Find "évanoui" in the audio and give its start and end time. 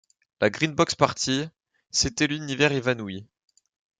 2.71-3.27